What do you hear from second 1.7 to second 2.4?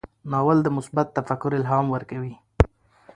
ورکوي.